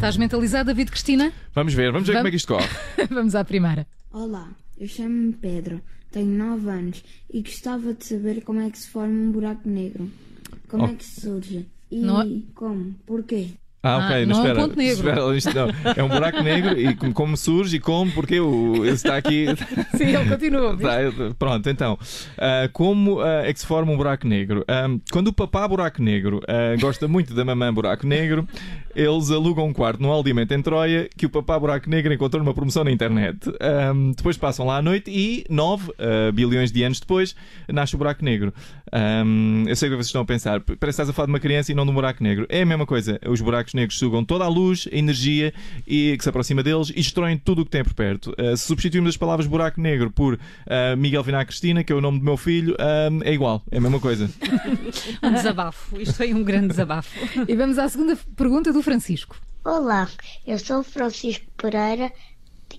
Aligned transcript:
Estás 0.00 0.16
mentalizado, 0.16 0.66
David 0.68 0.88
Cristina? 0.88 1.30
Vamos 1.54 1.74
ver, 1.74 1.92
vamos 1.92 2.08
ver 2.08 2.16
como 2.16 2.28
é 2.28 2.30
que 2.30 2.36
isto 2.38 2.54
corre. 2.54 2.68
Vamos 3.10 3.34
à 3.36 3.44
primeira. 3.44 3.86
Olá, 4.10 4.48
eu 4.78 4.88
chamo-me 4.88 5.32
Pedro, 5.34 5.80
tenho 6.10 6.26
9 6.26 6.70
anos 6.70 7.04
e 7.30 7.42
gostava 7.42 7.92
de 7.92 8.04
saber 8.06 8.42
como 8.42 8.60
é 8.60 8.70
que 8.70 8.78
se 8.78 8.88
forma 8.88 9.12
um 9.12 9.30
buraco 9.30 9.68
negro. 9.68 10.10
Como 10.68 10.84
Oh. 10.84 10.86
é 10.86 10.94
que 10.94 11.04
surge? 11.04 11.66
E 11.90 12.00
Não 12.00 12.22
é- 12.22 12.28
como? 12.54 12.94
Porquê? 13.06 13.50
Ah, 13.82 13.90
Ah, 13.96 14.06
ok, 14.06 14.26
não 14.26 14.36
é 14.36 14.38
um 14.38 14.42
espera. 14.42 14.60
ponto 14.60 14.76
negro. 14.76 15.08
espera, 15.08 15.36
isto 15.36 15.54
não. 15.54 15.68
É 15.96 16.02
um 16.02 16.08
buraco 16.08 16.42
negro 16.42 16.78
e 16.78 16.94
como, 16.94 17.12
como 17.14 17.36
surge 17.36 17.76
e 17.76 17.80
como, 17.80 18.12
porque 18.12 18.38
o, 18.38 18.84
ele 18.84 18.90
está 18.94 19.16
aqui. 19.16 19.46
Sim, 19.96 20.14
ele 20.14 20.28
continua. 20.28 20.76
Tá, 20.76 20.98
pronto, 21.38 21.68
então, 21.70 21.98
ah, 22.36 22.68
como 22.72 23.20
ah, 23.20 23.42
é 23.46 23.52
que 23.52 23.58
se 23.60 23.66
forma 23.66 23.90
um 23.90 23.96
buraco 23.96 24.26
negro? 24.28 24.64
Ah, 24.68 24.86
quando 25.10 25.28
o 25.28 25.32
papá 25.32 25.66
buraco 25.66 26.02
negro 26.02 26.40
ah, 26.46 26.76
gosta 26.78 27.08
muito 27.08 27.32
da 27.32 27.42
mamã 27.44 27.72
buraco 27.72 28.06
negro, 28.06 28.46
eles 28.94 29.30
alugam 29.30 29.66
um 29.68 29.72
quarto 29.72 30.02
no 30.02 30.10
Aldimento 30.10 30.52
em 30.52 30.60
Troia 30.60 31.08
que 31.16 31.24
o 31.24 31.30
papá 31.30 31.58
buraco 31.58 31.88
negro 31.88 32.12
encontrou 32.12 32.42
numa 32.42 32.52
promoção 32.52 32.84
na 32.84 32.90
internet. 32.90 33.38
Ah, 33.60 33.92
depois 34.14 34.36
passam 34.36 34.66
lá 34.66 34.76
à 34.76 34.82
noite 34.82 35.10
e 35.10 35.44
9 35.48 35.90
bilhões 36.34 36.70
de 36.70 36.82
anos 36.82 37.00
depois 37.00 37.34
nasce 37.66 37.94
o 37.94 37.98
buraco 37.98 38.22
negro. 38.22 38.52
Ah, 38.92 39.22
eu 39.66 39.74
sei 39.74 39.88
o 39.88 39.92
que 39.92 39.96
vocês 39.96 40.06
estão 40.08 40.20
a 40.22 40.24
pensar, 40.26 40.60
parece 40.60 40.78
que 40.78 40.88
estás 40.90 41.08
a 41.08 41.12
falar 41.14 41.26
de 41.26 41.32
uma 41.32 41.40
criança 41.40 41.72
e 41.72 41.74
não 41.74 41.84
de 41.86 41.90
um 41.90 41.94
buraco 41.94 42.22
negro. 42.22 42.46
É 42.50 42.60
a 42.62 42.66
mesma 42.66 42.84
coisa, 42.84 43.18
os 43.26 43.40
buracos 43.40 43.69
negros 43.74 43.98
sugam 43.98 44.24
toda 44.24 44.44
a 44.44 44.48
luz, 44.48 44.88
a 44.92 44.96
energia 44.96 45.52
e 45.86 46.16
que 46.16 46.22
se 46.22 46.28
aproxima 46.28 46.62
deles 46.62 46.90
e 46.90 46.94
destroem 46.94 47.36
tudo 47.38 47.62
o 47.62 47.64
que 47.64 47.70
tem 47.70 47.82
por 47.84 47.94
perto. 47.94 48.34
Ah, 48.38 48.56
se 48.56 48.66
substituirmos 48.66 49.10
as 49.10 49.16
palavras 49.16 49.46
buraco 49.46 49.80
negro 49.80 50.10
por 50.10 50.38
ah, 50.66 50.94
Miguel 50.96 51.22
Vinar 51.22 51.46
Cristina, 51.46 51.82
que 51.84 51.92
é 51.92 51.96
o 51.96 52.00
nome 52.00 52.18
do 52.18 52.24
meu 52.24 52.36
filho, 52.36 52.76
ah, 52.78 53.08
é 53.24 53.32
igual, 53.32 53.62
é 53.70 53.78
a 53.78 53.80
mesma 53.80 54.00
coisa. 54.00 54.30
Um 55.22 55.32
desabafo. 55.32 56.00
Isto 56.00 56.14
foi 56.14 56.32
um 56.34 56.42
grande 56.42 56.68
desabafo. 56.68 57.10
E 57.48 57.54
vamos 57.54 57.78
à 57.78 57.88
segunda 57.88 58.16
pergunta 58.36 58.72
do 58.72 58.82
Francisco. 58.82 59.36
Olá, 59.64 60.08
eu 60.46 60.58
sou 60.58 60.82
Francisco 60.82 61.44
Pereira 61.56 62.10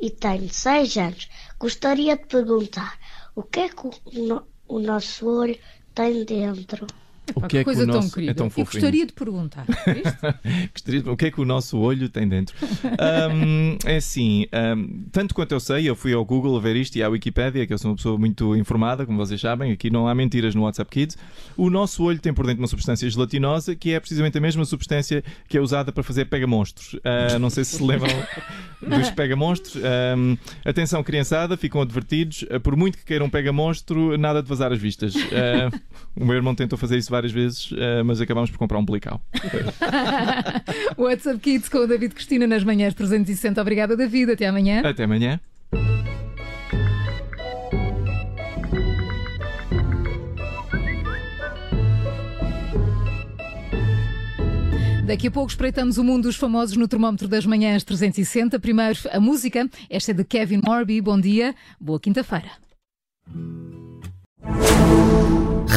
e 0.00 0.10
tenho 0.10 0.48
6 0.48 0.96
anos. 0.96 1.28
Gostaria 1.58 2.16
de 2.16 2.24
perguntar 2.26 2.98
o 3.34 3.42
que 3.42 3.60
é 3.60 3.68
que 3.68 3.86
o, 3.86 3.92
no- 4.26 4.42
o 4.68 4.78
nosso 4.80 5.26
olho 5.28 5.56
tem 5.94 6.24
dentro? 6.24 6.86
O 7.34 7.40
que 7.48 7.58
é 7.58 7.60
que 7.60 7.64
coisa 7.64 7.84
o 7.84 7.86
nosso 7.86 8.00
tão 8.00 8.10
querida. 8.10 8.30
é 8.32 8.34
tão 8.34 8.46
e 8.46 8.50
fofinho? 8.50 8.66
gostaria 8.72 9.06
de 9.06 9.12
perguntar. 9.12 9.64
Gostaria 10.72 11.02
de- 11.02 11.08
O 11.08 11.16
que 11.16 11.26
é 11.26 11.30
que 11.30 11.40
o 11.40 11.44
nosso 11.44 11.78
olho 11.78 12.08
tem 12.08 12.28
dentro? 12.28 12.54
Ahm, 12.98 13.76
é 13.84 13.96
assim, 13.96 14.46
ahm, 14.52 15.04
tanto 15.12 15.34
quanto 15.34 15.52
eu 15.52 15.60
sei, 15.60 15.88
eu 15.88 15.94
fui 15.96 16.12
ao 16.12 16.24
Google 16.24 16.56
a 16.56 16.60
ver 16.60 16.76
isto 16.76 16.96
e 16.96 17.02
à 17.02 17.08
Wikipédia, 17.08 17.66
que 17.66 17.72
eu 17.72 17.78
sou 17.78 17.90
uma 17.90 17.96
pessoa 17.96 18.18
muito 18.18 18.54
informada, 18.56 19.04
como 19.06 19.18
vocês 19.18 19.40
sabem, 19.40 19.72
aqui 19.72 19.90
não 19.90 20.06
há 20.08 20.14
mentiras 20.14 20.54
no 20.54 20.62
WhatsApp 20.62 20.90
Kids. 20.90 21.16
O 21.56 21.70
nosso 21.70 22.02
olho 22.04 22.18
tem 22.18 22.32
por 22.32 22.46
dentro 22.46 22.60
uma 22.62 22.68
substância 22.68 23.08
gelatinosa, 23.08 23.74
que 23.74 23.92
é 23.92 24.00
precisamente 24.00 24.36
a 24.38 24.40
mesma 24.40 24.64
substância 24.64 25.22
que 25.48 25.56
é 25.56 25.60
usada 25.60 25.92
para 25.92 26.02
fazer 26.02 26.26
pega-monstros. 26.26 26.96
Ah, 27.04 27.38
não 27.38 27.50
sei 27.50 27.64
se 27.64 27.76
se 27.76 27.82
lembram 27.82 28.10
dos 28.86 29.10
pega-monstros. 29.10 29.76
Ahm, 29.76 30.36
atenção, 30.64 31.02
criançada, 31.02 31.56
ficam 31.56 31.80
advertidos. 31.80 32.44
Por 32.62 32.76
muito 32.76 32.98
que 32.98 33.04
queiram 33.04 33.28
pega-monstro, 33.30 34.16
nada 34.18 34.42
de 34.42 34.48
vazar 34.48 34.72
as 34.72 34.78
vistas. 34.78 35.14
Ah, 35.16 35.70
o 36.16 36.24
meu 36.24 36.34
irmão 36.36 36.54
tentou 36.54 36.78
fazer 36.78 36.96
isso 36.98 37.10
várias 37.10 37.19
vezes, 37.28 37.70
ah, 37.74 38.02
mas 38.04 38.20
acabámos 38.20 38.50
por 38.50 38.58
comprar 38.58 38.78
um 38.78 38.84
blical. 38.84 39.20
WhatsApp 40.96 41.38
Kids 41.38 41.68
com 41.68 41.78
o 41.78 41.86
David 41.86 42.14
Cristina 42.14 42.46
nas 42.46 42.64
manhãs 42.64 42.94
360. 42.94 43.60
Obrigada, 43.60 43.96
David. 43.96 44.32
Até 44.32 44.46
amanhã. 44.46 44.82
Até 44.84 45.04
amanhã. 45.04 45.40
Daqui 55.10 55.26
a 55.26 55.30
pouco 55.30 55.50
espreitamos 55.50 55.98
o 55.98 56.04
mundo 56.04 56.28
dos 56.28 56.36
famosos 56.36 56.76
no 56.76 56.86
termómetro 56.86 57.26
das 57.26 57.44
manhãs 57.44 57.82
360. 57.82 58.60
Primeiro, 58.60 58.96
a 59.10 59.18
música. 59.18 59.68
Esta 59.90 60.12
é 60.12 60.14
de 60.14 60.22
Kevin 60.22 60.60
Morby. 60.64 61.00
Bom 61.00 61.20
dia, 61.20 61.52
boa 61.80 61.98
quinta-feira. 61.98 62.69